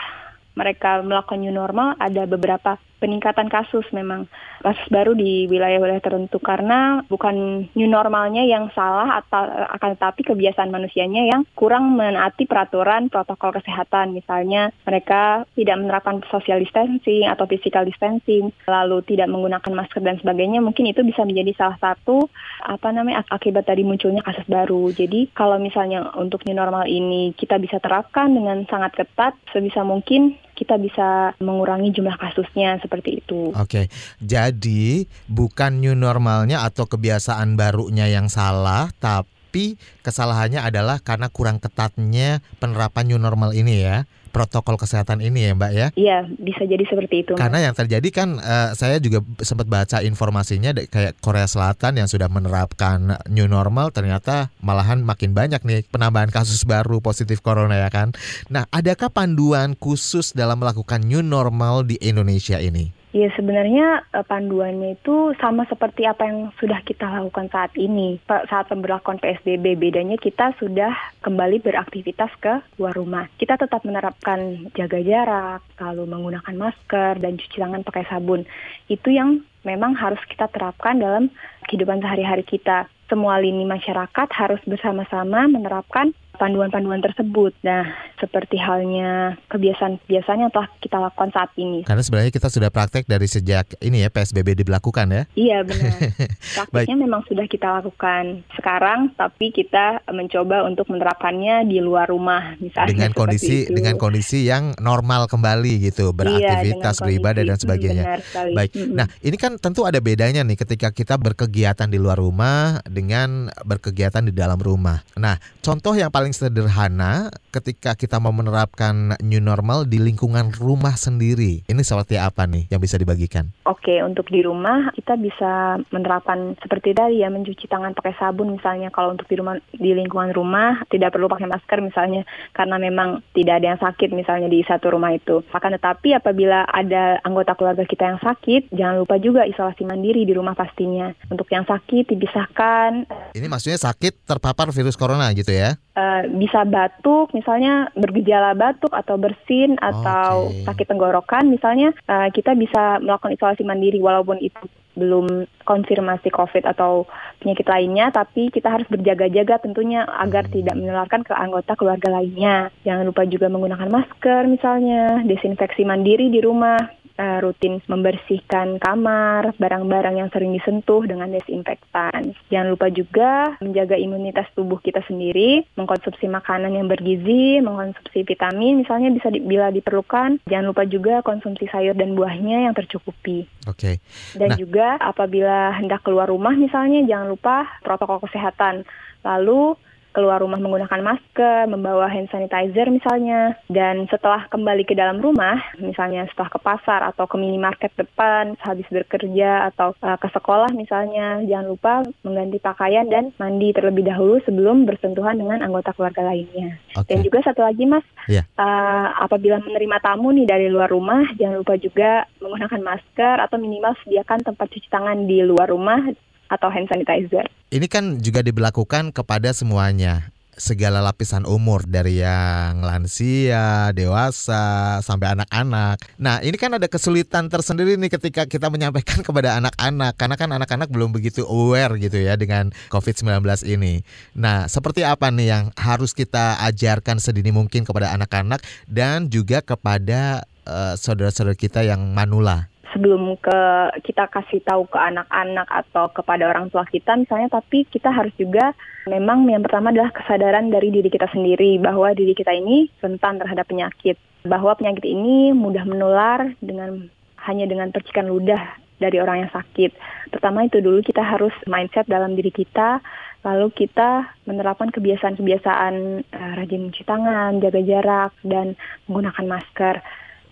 mereka 0.53 1.01
melakukan 1.01 1.41
new 1.41 1.55
normal, 1.55 1.97
ada 1.97 2.29
beberapa 2.29 2.77
peningkatan 3.03 3.51
kasus 3.51 3.83
memang. 3.91 4.31
Kasus 4.63 4.87
baru 4.95 5.19
di 5.19 5.51
wilayah-wilayah 5.51 5.99
tertentu 5.99 6.39
karena 6.39 7.03
bukan 7.11 7.67
new 7.75 7.91
normalnya 7.91 8.47
yang 8.47 8.71
salah 8.71 9.19
atau 9.19 9.43
akan 9.75 9.99
tetapi 9.99 10.23
kebiasaan 10.23 10.71
manusianya 10.71 11.27
yang 11.27 11.43
kurang 11.59 11.99
menaati 11.99 12.47
peraturan 12.47 13.11
protokol 13.11 13.59
kesehatan. 13.59 14.15
Misalnya 14.15 14.71
mereka 14.87 15.43
tidak 15.59 15.83
menerapkan 15.83 16.23
social 16.31 16.63
distancing 16.63 17.27
atau 17.27 17.51
physical 17.51 17.83
distancing 17.83 18.55
lalu 18.71 19.03
tidak 19.03 19.27
menggunakan 19.27 19.75
masker 19.75 19.99
dan 19.99 20.23
sebagainya 20.23 20.63
mungkin 20.63 20.87
itu 20.87 21.03
bisa 21.03 21.27
menjadi 21.27 21.59
salah 21.59 21.79
satu 21.83 22.31
apa 22.63 22.95
namanya 22.95 23.27
ak- 23.27 23.43
akibat 23.43 23.67
dari 23.67 23.83
munculnya 23.83 24.23
kasus 24.23 24.47
baru. 24.47 24.95
Jadi 24.95 25.35
kalau 25.35 25.59
misalnya 25.59 26.15
untuk 26.15 26.47
new 26.47 26.55
normal 26.55 26.87
ini 26.87 27.35
kita 27.35 27.59
bisa 27.59 27.83
terapkan 27.83 28.31
dengan 28.31 28.63
sangat 28.71 28.95
ketat 28.95 29.35
sebisa 29.51 29.83
mungkin 29.83 30.39
kita 30.53 30.77
bisa 30.77 31.33
mengurangi 31.41 31.91
jumlah 31.97 32.17
kasusnya 32.21 32.77
seperti 32.79 33.25
itu. 33.25 33.51
Oke, 33.57 33.89
jadi 34.21 35.09
bukan 35.27 35.81
new 35.81 35.97
normalnya 35.97 36.63
atau 36.63 36.85
kebiasaan 36.85 37.57
barunya 37.57 38.07
yang 38.09 38.29
salah, 38.29 38.93
tapi 39.01 39.81
kesalahannya 40.05 40.61
adalah 40.61 41.01
karena 41.01 41.33
kurang 41.33 41.59
ketatnya 41.59 42.45
penerapan 42.61 43.05
new 43.09 43.21
normal 43.21 43.57
ini 43.57 43.81
ya, 43.81 44.05
protokol 44.33 44.81
kesehatan 44.81 45.21
ini 45.21 45.47
ya 45.47 45.53
Mbak 45.53 45.73
ya. 45.77 45.87
Iya, 45.95 46.19
bisa 46.41 46.65
jadi 46.65 46.83
seperti 46.89 47.29
itu. 47.29 47.33
Karena 47.37 47.61
yang 47.61 47.77
terjadi 47.77 48.09
kan 48.09 48.41
eh, 48.41 48.73
saya 48.73 48.97
juga 48.99 49.21
sempat 49.45 49.69
baca 49.69 50.01
informasinya 50.01 50.73
kayak 50.89 51.21
Korea 51.21 51.45
Selatan 51.45 52.01
yang 52.01 52.09
sudah 52.09 52.33
menerapkan 52.33 53.21
new 53.29 53.47
normal 53.47 53.93
ternyata 53.93 54.49
malahan 54.65 55.05
makin 55.05 55.37
banyak 55.37 55.61
nih 55.63 55.85
penambahan 55.93 56.33
kasus 56.33 56.65
baru 56.65 57.05
positif 57.05 57.45
corona 57.45 57.77
ya 57.77 57.93
kan. 57.93 58.17
Nah, 58.49 58.65
adakah 58.73 59.13
panduan 59.13 59.77
khusus 59.77 60.33
dalam 60.33 60.59
melakukan 60.65 61.05
new 61.05 61.21
normal 61.21 61.85
di 61.85 62.01
Indonesia 62.01 62.57
ini? 62.57 63.02
Ya 63.13 63.29
sebenarnya 63.37 64.09
eh, 64.09 64.25
panduannya 64.25 64.97
itu 64.97 65.37
sama 65.37 65.69
seperti 65.69 66.09
apa 66.09 66.25
yang 66.25 66.49
sudah 66.57 66.81
kita 66.81 67.05
lakukan 67.05 67.53
saat 67.53 67.77
ini. 67.77 68.17
Saat 68.25 68.73
pemberlakuan 68.73 69.21
PSBB 69.21 69.77
bedanya 69.77 70.17
kita 70.17 70.57
sudah 70.57 70.97
kembali 71.21 71.61
beraktivitas 71.61 72.33
ke 72.41 72.65
luar 72.81 72.97
rumah. 72.97 73.29
Kita 73.37 73.61
tetap 73.61 73.85
menerapkan 73.85 74.73
jaga 74.73 74.97
jarak, 75.05 75.61
lalu 75.77 76.09
menggunakan 76.09 76.57
masker 76.57 77.21
dan 77.21 77.37
cuci 77.37 77.61
tangan 77.61 77.85
pakai 77.85 78.09
sabun. 78.09 78.49
Itu 78.89 79.13
yang 79.13 79.45
memang 79.69 79.93
harus 79.93 80.21
kita 80.25 80.49
terapkan 80.49 80.97
dalam 80.97 81.29
kehidupan 81.69 82.01
sehari-hari 82.01 82.49
kita. 82.49 82.89
Semua 83.13 83.37
lini 83.37 83.69
masyarakat 83.69 84.29
harus 84.33 84.65
bersama-sama 84.65 85.45
menerapkan 85.53 86.17
panduan-panduan 86.37 87.01
tersebut. 87.05 87.53
Nah, 87.65 87.89
seperti 88.23 88.55
halnya 88.61 89.35
kebiasaan-kebiasaan 89.51 90.47
yang 90.47 90.53
telah 90.55 90.71
kita 90.79 90.97
lakukan 91.03 91.31
saat 91.35 91.51
ini. 91.59 91.83
Karena 91.83 92.03
sebenarnya 92.03 92.33
kita 92.33 92.49
sudah 92.49 92.71
praktek 92.71 93.11
dari 93.11 93.27
sejak 93.27 93.75
ini 93.83 94.07
ya 94.07 94.09
PSBB 94.13 94.63
diberlakukan 94.63 95.07
ya. 95.11 95.23
Iya 95.35 95.59
benar. 95.67 95.99
Praktiknya 96.73 96.99
memang 97.03 97.27
sudah 97.27 97.47
kita 97.51 97.83
lakukan 97.83 98.47
sekarang, 98.55 99.11
tapi 99.19 99.51
kita 99.51 100.07
mencoba 100.11 100.63
untuk 100.67 100.87
menerapkannya 100.91 101.67
di 101.67 101.83
luar 101.83 102.11
rumah, 102.11 102.55
misalnya. 102.63 102.91
Dengan 102.95 103.11
kondisi 103.11 103.67
itu. 103.67 103.75
dengan 103.75 103.95
kondisi 103.99 104.47
yang 104.47 104.77
normal 104.79 105.27
kembali 105.27 105.83
gitu, 105.91 106.11
Iya, 106.11 106.17
beraktivitas, 106.17 106.99
dengan 106.99 107.07
beribadah 107.09 107.43
dan 107.43 107.59
sebagainya. 107.59 108.05
Benar 108.05 108.21
sekali. 108.23 108.53
Baik. 108.55 108.71
Nah, 108.93 109.07
ini 109.25 109.37
kan 109.39 109.53
tentu 109.59 109.83
ada 109.83 109.99
bedanya 109.99 110.45
nih 110.45 110.59
ketika 110.59 110.95
kita 110.95 111.17
berkegiatan 111.17 111.89
di 111.89 111.99
luar 111.99 112.19
rumah 112.19 112.83
dengan 112.87 113.51
berkegiatan 113.65 114.23
di 114.27 114.33
dalam 114.35 114.59
rumah. 114.59 115.03
Nah, 115.19 115.39
contoh 115.63 115.95
yang 115.97 116.11
paling 116.11 116.32
paling 116.33 116.49
sederhana 116.49 117.29
ketika 117.53 117.93
kita 117.93 118.17
mau 118.17 118.33
menerapkan 118.33 119.21
new 119.21 119.45
normal 119.45 119.85
di 119.85 120.01
lingkungan 120.01 120.57
rumah 120.57 120.97
sendiri. 120.97 121.61
Ini 121.69 121.83
seperti 121.85 122.17
apa 122.17 122.49
nih 122.49 122.73
yang 122.73 122.81
bisa 122.81 122.97
dibagikan? 122.97 123.53
Oke, 123.69 124.01
untuk 124.01 124.33
di 124.33 124.41
rumah 124.41 124.89
kita 124.97 125.21
bisa 125.21 125.77
menerapkan 125.93 126.57
seperti 126.65 126.97
tadi 126.97 127.21
ya 127.21 127.29
mencuci 127.29 127.69
tangan 127.69 127.93
pakai 127.93 128.17
sabun 128.17 128.57
misalnya 128.57 128.89
kalau 128.89 129.13
untuk 129.13 129.29
di 129.29 129.37
rumah 129.37 129.61
di 129.77 129.93
lingkungan 129.93 130.33
rumah 130.33 130.81
tidak 130.89 131.13
perlu 131.13 131.29
pakai 131.29 131.53
masker 131.53 131.85
misalnya 131.85 132.25
karena 132.57 132.81
memang 132.81 133.21
tidak 133.37 133.61
ada 133.61 133.77
yang 133.77 133.81
sakit 133.85 134.09
misalnya 134.17 134.49
di 134.49 134.65
satu 134.65 134.89
rumah 134.97 135.13
itu. 135.13 135.45
Akan 135.53 135.77
tetapi 135.77 136.17
apabila 136.17 136.65
ada 136.65 137.21
anggota 137.21 137.53
keluarga 137.53 137.85
kita 137.85 138.09
yang 138.09 138.21
sakit, 138.25 138.73
jangan 138.73 139.05
lupa 139.05 139.21
juga 139.21 139.45
isolasi 139.45 139.85
mandiri 139.85 140.25
di 140.25 140.33
rumah 140.33 140.57
pastinya. 140.57 141.13
Untuk 141.29 141.53
yang 141.53 141.69
sakit 141.69 142.09
dipisahkan. 142.09 143.05
Ini 143.37 143.47
maksudnya 143.53 143.77
sakit 143.77 144.25
terpapar 144.25 144.73
virus 144.73 144.97
corona 144.97 145.29
gitu 145.37 145.53
ya? 145.53 145.77
Uh, 145.93 146.25
bisa 146.41 146.65
batuk, 146.65 147.37
misalnya 147.37 147.93
bergejala 147.93 148.57
batuk 148.57 148.97
atau 148.97 149.21
bersin 149.21 149.77
atau 149.77 150.49
okay. 150.49 150.65
sakit 150.65 150.89
tenggorokan, 150.89 151.53
misalnya 151.53 151.93
uh, 152.09 152.33
kita 152.33 152.57
bisa 152.57 152.97
melakukan 153.05 153.37
isolasi 153.37 153.61
mandiri 153.61 154.01
walaupun 154.01 154.41
itu 154.41 154.57
belum 154.97 155.45
konfirmasi 155.69 156.33
COVID 156.33 156.65
atau 156.65 157.05
penyakit 157.45 157.69
lainnya, 157.69 158.09
tapi 158.09 158.49
kita 158.49 158.73
harus 158.73 158.89
berjaga-jaga 158.89 159.61
tentunya 159.61 160.09
agar 160.17 160.49
hmm. 160.49 160.53
tidak 160.57 160.75
menularkan 160.81 161.29
ke 161.29 161.33
anggota 161.37 161.77
keluarga 161.77 162.09
lainnya. 162.09 162.73
Jangan 162.89 163.05
lupa 163.09 163.29
juga 163.29 163.53
menggunakan 163.53 163.93
masker 163.93 164.49
misalnya, 164.49 165.21
desinfeksi 165.29 165.85
mandiri 165.85 166.33
di 166.33 166.41
rumah 166.41 166.81
uh, 167.23 167.39
rutin 167.39 167.79
membersihkan 167.87 168.83
kamar, 168.83 169.55
barang-barang 169.57 170.19
yang 170.19 170.29
sering 170.35 170.51
disentuh 170.51 171.07
dengan 171.07 171.31
desinfektan. 171.31 172.35
Jangan 172.51 172.69
lupa 172.75 172.91
juga 172.91 173.55
menjaga 173.63 173.95
imunitas 173.95 174.51
tubuh 174.59 174.83
kita 174.83 175.07
sendiri, 175.07 175.63
mengkonsumsi 175.79 176.27
makanan 176.27 176.75
yang 176.75 176.91
bergizi, 176.91 177.63
mengkonsumsi 177.63 178.27
vitamin 178.27 178.83
misalnya 178.83 179.15
bisa 179.15 179.31
di, 179.31 179.39
bila 179.39 179.71
diperlukan. 179.71 180.43
Jangan 180.51 180.67
lupa 180.67 180.83
juga 180.83 181.23
konsumsi 181.23 181.71
sayur 181.71 181.95
dan 181.95 182.19
buahnya 182.19 182.67
yang 182.67 182.75
tercukupi. 182.75 183.47
Oke. 183.71 183.79
Okay. 183.79 183.95
Dan 184.35 184.51
nah. 184.53 184.59
juga 184.59 184.99
apabila 184.99 185.79
hendak 185.79 186.03
keluar 186.03 186.27
rumah 186.27 186.53
misalnya 186.59 187.07
jangan 187.07 187.31
lupa 187.31 187.71
protokol 187.87 188.19
kesehatan. 188.27 188.83
Lalu 189.23 189.79
keluar 190.13 190.45
rumah 190.45 190.61
menggunakan 190.61 191.01
masker, 191.01 191.67
membawa 191.67 192.07
hand 192.07 192.29
sanitizer 192.29 192.89
misalnya, 192.93 193.57
dan 193.73 194.05
setelah 194.13 194.47
kembali 194.53 194.85
ke 194.85 194.93
dalam 194.93 195.19
rumah, 195.19 195.59
misalnya 195.81 196.29
setelah 196.31 196.53
ke 196.53 196.61
pasar 196.61 197.01
atau 197.09 197.25
ke 197.25 197.37
minimarket 197.41 197.91
depan, 197.97 198.55
habis 198.61 198.87
bekerja 198.93 199.73
atau 199.73 199.97
uh, 200.05 200.21
ke 200.21 200.29
sekolah 200.31 200.71
misalnya, 200.77 201.41
jangan 201.49 201.67
lupa 201.67 201.95
mengganti 202.23 202.61
pakaian 202.61 203.09
dan 203.09 203.33
mandi 203.41 203.73
terlebih 203.73 204.07
dahulu 204.07 204.39
sebelum 204.45 204.85
bersentuhan 204.85 205.41
dengan 205.41 205.65
anggota 205.65 205.97
keluarga 205.97 206.29
lainnya. 206.29 206.77
Okay. 206.93 207.17
Dan 207.17 207.19
juga 207.25 207.41
satu 207.43 207.65
lagi 207.65 207.89
mas, 207.89 208.05
yeah. 208.29 208.43
Iya. 208.43 208.59
uh, 208.59 209.09
apabila 209.23 209.61
menerima 209.61 209.97
tamu 210.03 210.33
nih 210.35 210.47
dari 210.49 210.67
luar 210.69 210.93
rumah, 210.93 211.25
jangan 211.41 211.63
lupa 211.65 211.75
juga 211.81 212.29
menggunakan 212.43 212.81
masker 212.85 213.37
atau 213.39 213.57
minimal 213.57 213.97
sediakan 214.05 214.41
tempat 214.45 214.67
cuci 214.69 214.89
tangan 214.93 215.25
di 215.25 215.41
luar 215.47 215.71
rumah 215.71 216.13
atau 216.53 216.69
hand 216.69 216.87
sanitizer. 216.93 217.49
Ini 217.73 217.89
kan 217.89 218.21
juga 218.21 218.45
diberlakukan 218.45 219.17
kepada 219.17 219.57
semuanya 219.57 220.29
segala 220.53 221.01
lapisan 221.01 221.49
umur 221.49 221.89
dari 221.89 222.21
yang 222.21 222.85
lansia, 222.85 223.91
dewasa, 223.97 225.01
sampai 225.01 225.33
anak-anak. 225.33 225.97
Nah, 226.21 226.45
ini 226.45 226.55
kan 226.61 226.77
ada 226.77 226.85
kesulitan 226.87 227.49
tersendiri 227.49 227.97
nih 227.97 228.13
ketika 228.13 228.45
kita 228.45 228.69
menyampaikan 228.69 229.23
kepada 229.27 229.57
anak-anak 229.57 230.13
karena 230.21 230.37
kan 230.37 230.51
anak-anak 230.53 230.89
belum 230.93 231.11
begitu 231.11 231.43
aware 231.49 231.97
gitu 231.97 232.21
ya 232.21 232.37
dengan 232.37 232.71
COVID-19 232.93 233.43
ini. 233.65 234.05
Nah, 234.37 234.69
seperti 234.69 235.09
apa 235.09 235.33
nih 235.33 235.49
yang 235.49 235.65
harus 235.75 236.13
kita 236.13 236.61
ajarkan 236.69 237.17
sedini 237.17 237.51
mungkin 237.51 237.89
kepada 237.89 238.13
anak-anak 238.13 238.61
dan 238.85 239.33
juga 239.33 239.65
kepada 239.65 240.45
uh, 240.69 240.95
saudara-saudara 241.01 241.57
kita 241.57 241.81
yang 241.81 242.13
manula? 242.13 242.72
Sebelum 242.93 243.37
ke 243.41 243.61
kita 244.05 244.29
kasih 244.29 244.61
tahu 244.63 244.85
ke 244.87 244.99
anak-anak 245.01 245.67
atau 245.67 246.13
kepada 246.13 246.49
orang 246.49 246.69
tua 246.69 246.85
kita 246.85 247.17
misalnya 247.17 247.49
tapi 247.49 247.89
kita 247.89 248.13
harus 248.13 248.33
juga 248.37 248.77
memang 249.09 249.49
yang 249.49 249.65
pertama 249.65 249.91
adalah 249.91 250.13
kesadaran 250.13 250.69
dari 250.69 250.93
diri 250.93 251.09
kita 251.09 251.27
sendiri 251.33 251.81
bahwa 251.81 252.13
diri 252.13 252.37
kita 252.37 252.53
ini 252.53 252.93
rentan 253.01 253.41
terhadap 253.41 253.65
penyakit 253.67 254.21
bahwa 254.45 254.75
penyakit 254.75 255.07
ini 255.07 255.55
mudah 255.55 255.87
menular 255.87 256.53
dengan 256.59 257.09
hanya 257.47 257.67
dengan 257.67 257.91
percikan 257.91 258.31
ludah 258.31 258.79
dari 259.03 259.19
orang 259.19 259.47
yang 259.47 259.51
sakit. 259.51 259.91
Pertama 260.31 260.63
itu 260.63 260.79
dulu 260.79 261.03
kita 261.03 261.27
harus 261.27 261.51
mindset 261.67 262.07
dalam 262.07 262.39
diri 262.39 262.55
kita 262.55 263.03
lalu 263.43 263.75
kita 263.75 264.39
menerapkan 264.47 264.95
kebiasaan-kebiasaan 264.95 265.95
uh, 266.31 266.53
rajin 266.55 266.87
mencuci 266.87 267.03
tangan, 267.03 267.59
jaga 267.59 267.81
jarak 267.83 268.33
dan 268.47 268.79
menggunakan 269.11 269.47
masker. 269.51 269.99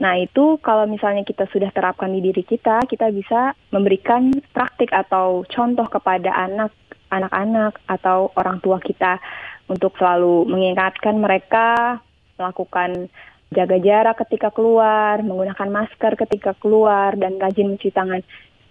Nah 0.00 0.16
itu 0.16 0.56
kalau 0.64 0.88
misalnya 0.88 1.22
kita 1.28 1.44
sudah 1.52 1.68
terapkan 1.76 2.08
di 2.08 2.24
diri 2.24 2.40
kita, 2.40 2.88
kita 2.88 3.12
bisa 3.12 3.52
memberikan 3.68 4.32
praktik 4.56 4.88
atau 4.96 5.44
contoh 5.44 5.86
kepada 5.92 6.32
anak, 6.32 6.72
anak-anak 7.12 7.76
atau 7.84 8.32
orang 8.32 8.64
tua 8.64 8.80
kita 8.80 9.20
untuk 9.68 9.92
selalu 10.00 10.48
mengingatkan 10.48 11.20
mereka 11.20 12.00
melakukan 12.40 13.12
jaga 13.52 13.76
jarak 13.76 14.16
ketika 14.24 14.48
keluar, 14.48 15.20
menggunakan 15.20 15.68
masker 15.68 16.16
ketika 16.16 16.56
keluar, 16.56 17.12
dan 17.20 17.36
rajin 17.36 17.74
mencuci 17.74 17.92
tangan. 17.92 18.24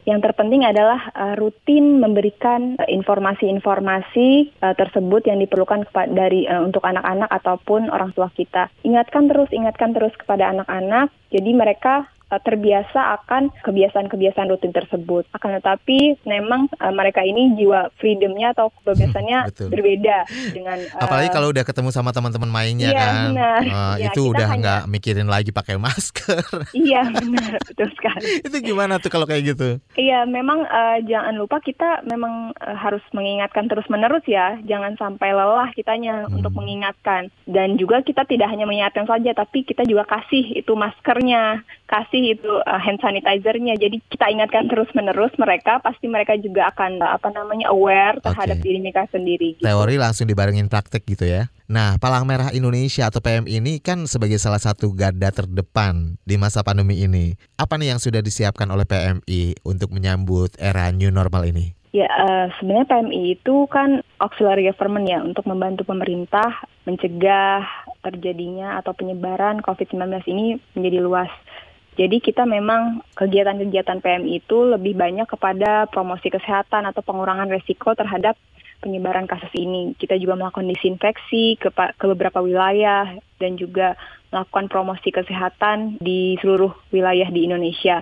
Yang 0.10 0.26
terpenting 0.26 0.66
adalah 0.66 1.14
uh, 1.14 1.38
rutin 1.38 2.02
memberikan 2.02 2.82
eh, 2.82 2.90
informasi-informasi 2.98 4.58
uh, 4.58 4.74
tersebut 4.74 5.30
yang 5.30 5.38
diperlukan 5.38 5.86
dari 6.18 6.50
uh, 6.50 6.66
untuk 6.66 6.82
anak-anak 6.82 7.30
ataupun 7.30 7.94
orang 7.94 8.10
tua 8.18 8.34
kita. 8.34 8.74
Ingatkan 8.82 9.30
terus, 9.30 9.54
ingatkan 9.54 9.94
terus 9.94 10.10
kepada 10.18 10.50
anak-anak. 10.50 11.14
Jadi 11.30 11.54
mereka 11.54 12.10
uh, 12.30 12.42
terbiasa 12.42 13.20
akan 13.22 13.50
kebiasaan-kebiasaan 13.66 14.50
rutin 14.50 14.74
tersebut. 14.74 15.26
Akan 15.34 15.58
tetapi 15.58 16.22
memang 16.24 16.70
uh, 16.80 16.94
mereka 16.94 17.26
ini 17.26 17.58
jiwa 17.58 17.90
freedomnya 17.98 18.54
atau 18.54 18.72
kebebasannya 18.82 19.40
hmm, 19.50 19.70
berbeda 19.70 20.18
dengan 20.54 20.78
uh, 20.96 21.04
apalagi 21.04 21.30
kalau 21.34 21.50
udah 21.52 21.66
ketemu 21.66 21.90
sama 21.90 22.14
teman-teman 22.14 22.50
mainnya 22.50 22.94
iya, 22.94 23.02
kan, 23.02 23.16
benar. 23.34 23.62
Uh, 23.66 23.96
ya, 23.98 24.10
itu 24.14 24.22
udah 24.30 24.48
nggak 24.56 24.82
hanya... 24.86 24.92
mikirin 24.92 25.28
lagi 25.30 25.52
pakai 25.52 25.76
masker. 25.76 26.42
Iya 26.80 27.02
benar 27.12 27.60
betul 27.66 27.90
sekali. 27.98 28.30
itu 28.48 28.58
gimana 28.62 29.02
tuh 29.02 29.10
kalau 29.12 29.26
kayak 29.26 29.56
gitu? 29.56 29.82
Iya 29.98 30.24
memang 30.30 30.64
uh, 30.64 30.98
jangan 31.04 31.36
lupa 31.36 31.60
kita 31.60 32.06
memang 32.06 32.54
uh, 32.56 32.78
harus 32.78 33.02
mengingatkan 33.12 33.68
terus-menerus 33.68 34.24
ya, 34.30 34.56
jangan 34.64 34.96
sampai 34.96 35.34
lelah 35.34 35.74
kitanya 35.74 36.30
hmm. 36.30 36.40
untuk 36.40 36.54
mengingatkan 36.56 37.34
dan 37.50 37.76
juga 37.76 38.06
kita 38.06 38.24
tidak 38.30 38.48
hanya 38.54 38.70
mengingatkan 38.70 39.10
saja, 39.10 39.34
tapi 39.34 39.66
kita 39.66 39.84
juga 39.84 40.06
kasih 40.06 40.62
itu 40.62 40.72
maskernya, 40.78 41.66
kasih 41.90 42.19
kasih 42.20 42.36
itu 42.36 42.52
uh, 42.52 42.80
hand 42.80 43.00
sanitizernya. 43.00 43.80
Jadi 43.80 44.04
kita 44.12 44.28
ingatkan 44.28 44.68
terus 44.68 44.92
menerus 44.92 45.32
mereka, 45.40 45.80
pasti 45.80 46.12
mereka 46.12 46.36
juga 46.36 46.68
akan 46.76 47.00
uh, 47.00 47.16
apa 47.16 47.32
namanya 47.32 47.72
aware 47.72 48.20
terhadap 48.20 48.60
okay. 48.60 48.66
diri 48.68 48.80
mereka 48.84 49.08
sendiri. 49.10 49.56
Gitu. 49.56 49.64
Teori 49.64 49.96
langsung 49.96 50.28
dibarengin 50.28 50.68
praktek 50.68 51.08
gitu 51.08 51.24
ya. 51.24 51.48
Nah, 51.70 52.02
Palang 52.02 52.28
Merah 52.28 52.52
Indonesia 52.52 53.08
atau 53.08 53.22
PM 53.24 53.48
ini 53.48 53.80
kan 53.80 54.04
sebagai 54.10 54.42
salah 54.42 54.60
satu 54.60 54.92
garda 54.92 55.32
terdepan 55.32 56.20
di 56.28 56.36
masa 56.36 56.66
pandemi 56.66 57.00
ini. 57.00 57.40
Apa 57.56 57.80
nih 57.80 57.96
yang 57.96 58.02
sudah 58.02 58.20
disiapkan 58.20 58.68
oleh 58.68 58.84
PMI 58.84 59.64
untuk 59.64 59.94
menyambut 59.94 60.58
era 60.60 60.90
new 60.92 61.14
normal 61.14 61.48
ini? 61.48 61.78
Ya, 61.90 62.06
uh, 62.06 62.54
sebenarnya 62.58 62.86
PMI 62.86 63.22
itu 63.42 63.66
kan 63.66 64.06
auxiliary 64.22 64.70
government 64.70 65.10
ya 65.10 65.26
untuk 65.26 65.42
membantu 65.50 65.90
pemerintah 65.90 66.62
mencegah 66.86 67.66
terjadinya 68.06 68.78
atau 68.78 68.94
penyebaran 68.94 69.62
COVID-19 69.66 70.22
ini 70.30 70.46
menjadi 70.78 71.02
luas. 71.02 71.32
Jadi 72.00 72.24
kita 72.24 72.48
memang 72.48 73.04
kegiatan-kegiatan 73.20 74.00
PMI 74.00 74.40
itu 74.40 74.64
lebih 74.64 74.96
banyak 74.96 75.28
kepada 75.28 75.84
promosi 75.92 76.32
kesehatan 76.32 76.88
atau 76.88 77.04
pengurangan 77.04 77.52
resiko 77.52 77.92
terhadap 77.92 78.40
penyebaran 78.80 79.28
kasus 79.28 79.52
ini. 79.52 79.92
Kita 80.00 80.16
juga 80.16 80.40
melakukan 80.40 80.72
disinfeksi 80.72 81.60
ke, 81.60 81.68
ke 81.76 82.06
beberapa 82.08 82.40
wilayah 82.40 83.20
dan 83.44 83.60
juga 83.60 84.00
melakukan 84.32 84.72
promosi 84.72 85.12
kesehatan 85.12 86.00
di 86.00 86.40
seluruh 86.40 86.72
wilayah 86.96 87.28
di 87.28 87.44
Indonesia. 87.44 88.00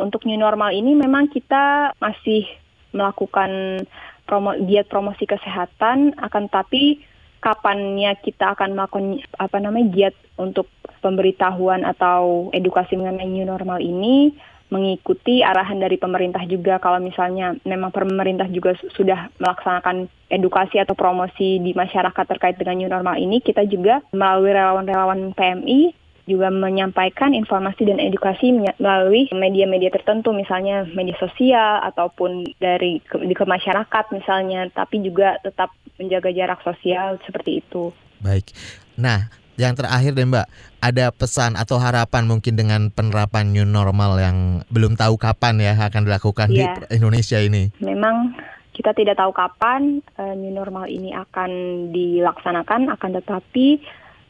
Untuk 0.00 0.24
new 0.24 0.40
normal 0.40 0.72
ini 0.72 0.96
memang 0.96 1.28
kita 1.28 1.92
masih 2.00 2.48
melakukan 2.96 3.84
promo, 4.24 4.56
giat 4.56 4.88
promosi 4.88 5.28
kesehatan, 5.28 6.16
akan 6.16 6.48
tapi 6.48 7.04
kapannya 7.38 8.18
kita 8.20 8.58
akan 8.58 8.74
melakukan 8.74 9.22
apa 9.38 9.56
namanya 9.62 9.86
giat 9.94 10.14
untuk 10.38 10.66
pemberitahuan 10.98 11.86
atau 11.86 12.50
edukasi 12.50 12.98
mengenai 12.98 13.30
new 13.30 13.46
normal 13.46 13.78
ini 13.78 14.34
mengikuti 14.68 15.40
arahan 15.40 15.80
dari 15.80 15.96
pemerintah 15.96 16.44
juga. 16.44 16.76
Kalau 16.76 17.00
misalnya 17.00 17.56
memang 17.64 17.88
pemerintah 17.88 18.44
juga 18.52 18.76
sudah 18.92 19.32
melaksanakan 19.40 20.12
edukasi 20.28 20.76
atau 20.76 20.92
promosi 20.92 21.56
di 21.56 21.72
masyarakat 21.72 22.24
terkait 22.28 22.60
dengan 22.60 22.76
new 22.76 22.90
normal 22.90 23.16
ini 23.16 23.40
kita 23.40 23.64
juga 23.64 24.04
melalui 24.12 24.52
relawan-relawan 24.52 25.32
PMI 25.32 26.07
juga 26.28 26.52
menyampaikan 26.52 27.32
informasi 27.32 27.88
dan 27.88 27.96
edukasi 27.96 28.52
melalui 28.76 29.26
media-media 29.32 29.88
tertentu 29.88 30.36
misalnya 30.36 30.84
media 30.92 31.16
sosial 31.16 31.80
ataupun 31.88 32.44
dari 32.60 33.00
ke, 33.00 33.16
ke 33.16 33.44
masyarakat 33.48 34.04
misalnya 34.12 34.68
tapi 34.76 35.00
juga 35.00 35.40
tetap 35.40 35.72
menjaga 35.96 36.28
jarak 36.30 36.60
sosial 36.60 37.16
seperti 37.24 37.64
itu. 37.64 37.90
Baik. 38.20 38.52
Nah, 39.00 39.32
yang 39.58 39.74
terakhir 39.74 40.14
deh 40.14 40.22
Mbak, 40.22 40.46
ada 40.78 41.10
pesan 41.10 41.58
atau 41.58 41.82
harapan 41.82 42.30
mungkin 42.30 42.54
dengan 42.54 42.94
penerapan 42.94 43.50
new 43.50 43.66
normal 43.66 44.14
yang 44.22 44.62
belum 44.70 44.94
tahu 44.94 45.18
kapan 45.18 45.58
ya 45.58 45.74
akan 45.74 46.06
dilakukan 46.06 46.46
Iya. 46.54 46.86
di 46.86 47.02
Indonesia 47.02 47.42
ini. 47.42 47.74
Memang 47.82 48.38
kita 48.70 48.94
tidak 48.94 49.18
tahu 49.18 49.34
kapan 49.34 49.98
eh, 50.14 50.34
new 50.38 50.54
normal 50.54 50.86
ini 50.86 51.10
akan 51.10 51.50
dilaksanakan, 51.90 52.94
akan 52.94 53.10
tetapi 53.18 53.82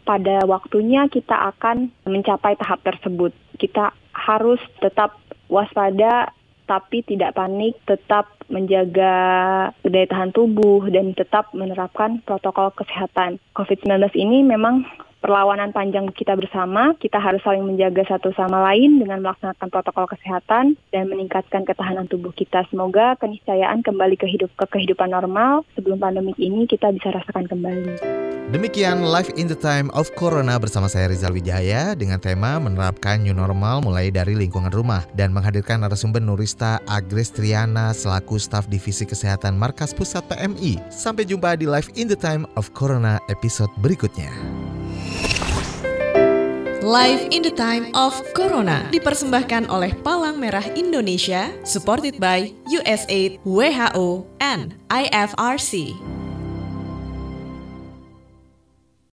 pada 0.08 0.48
waktunya 0.48 1.04
kita 1.12 1.52
akan 1.52 1.92
mencapai 2.08 2.56
tahap 2.56 2.80
tersebut. 2.80 3.36
Kita 3.60 3.92
harus 4.16 4.56
tetap 4.80 5.20
waspada 5.52 6.32
tapi 6.64 7.00
tidak 7.04 7.36
panik, 7.36 7.76
tetap 7.84 8.28
menjaga 8.48 9.12
daya 9.84 10.08
tahan 10.08 10.32
tubuh 10.32 10.84
dan 10.88 11.12
tetap 11.12 11.52
menerapkan 11.52 12.24
protokol 12.24 12.72
kesehatan. 12.72 13.40
COVID-19 13.56 14.16
ini 14.16 14.44
memang 14.44 14.84
perlawanan 15.18 15.74
panjang 15.74 16.08
kita 16.14 16.34
bersama. 16.38 16.94
Kita 16.98 17.18
harus 17.18 17.42
saling 17.42 17.66
menjaga 17.66 18.06
satu 18.06 18.30
sama 18.34 18.62
lain 18.72 19.02
dengan 19.02 19.22
melaksanakan 19.22 19.68
protokol 19.68 20.06
kesehatan 20.10 20.78
dan 20.94 21.04
meningkatkan 21.10 21.66
ketahanan 21.66 22.06
tubuh 22.06 22.32
kita. 22.34 22.64
Semoga 22.70 23.18
keniscayaan 23.18 23.82
kembali 23.82 24.16
ke 24.18 24.26
hidup 24.26 24.50
ke 24.56 24.66
kehidupan 24.70 25.10
normal 25.10 25.66
sebelum 25.74 25.98
pandemik 26.00 26.38
ini 26.38 26.64
kita 26.66 26.90
bisa 26.94 27.10
rasakan 27.14 27.46
kembali. 27.50 27.98
Demikian 28.48 29.04
Live 29.04 29.28
in 29.36 29.44
the 29.44 29.58
Time 29.58 29.92
of 29.92 30.08
Corona 30.16 30.56
bersama 30.56 30.88
saya 30.88 31.12
Rizal 31.12 31.36
Wijaya 31.36 31.92
dengan 31.92 32.16
tema 32.16 32.56
menerapkan 32.56 33.20
new 33.20 33.36
normal 33.36 33.84
mulai 33.84 34.08
dari 34.08 34.32
lingkungan 34.32 34.72
rumah 34.72 35.04
dan 35.12 35.36
menghadirkan 35.36 35.84
narasumber 35.84 36.24
Nurista 36.24 36.80
Agres 36.88 37.28
Triana 37.28 37.92
selaku 37.92 38.40
staf 38.40 38.64
divisi 38.64 39.04
kesehatan 39.04 39.52
Markas 39.52 39.92
Pusat 39.92 40.32
PMI. 40.32 40.80
Sampai 40.88 41.28
jumpa 41.28 41.60
di 41.60 41.68
Live 41.68 41.92
in 42.00 42.08
the 42.08 42.16
Time 42.16 42.48
of 42.56 42.72
Corona 42.72 43.20
episode 43.28 43.68
berikutnya. 43.84 44.32
Live 46.88 47.28
in 47.36 47.44
the 47.44 47.52
Time 47.52 47.92
of 47.92 48.16
Corona 48.32 48.88
dipersembahkan 48.88 49.68
oleh 49.68 49.92
Palang 50.00 50.40
Merah 50.40 50.64
Indonesia, 50.72 51.52
supported 51.60 52.16
by 52.16 52.48
USAID, 52.64 53.44
WHO, 53.44 54.24
and 54.40 54.72
IFRC. 54.88 55.92